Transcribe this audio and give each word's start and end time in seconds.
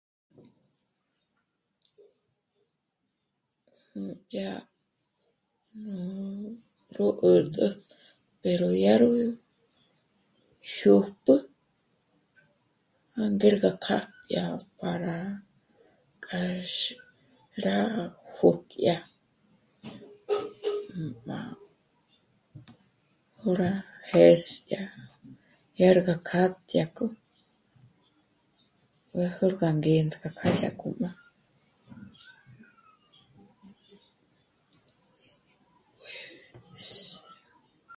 Dyá 4.29 4.49
nú... 5.83 5.97
ró 6.95 7.07
'ä́rtä 7.19 7.65
pero 8.41 8.67
dyá 8.77 8.93
rú 9.01 9.09
jiö́jpjü 10.73 11.35
jângér 13.17 13.55
gá 13.63 13.71
kjá 13.83 13.97
dyá 14.27 14.45
para 14.79 15.17
k'a 16.23 16.41
x... 16.75 16.75
k'a 17.59 17.73
jö́'kyà... 18.37 18.97
ná... 21.29 21.37
'ó 23.41 23.51
rá 23.61 23.71
jésyà 24.11 24.81
dyêrgá 25.75 26.15
kja 26.27 26.43
dyàkjo 26.69 27.05
m'ár 29.13 29.31
jú 29.37 29.47
já'a 29.59 29.71
ngérga 29.79 30.29
k'a 30.37 30.47
dyákjójma 30.57 31.11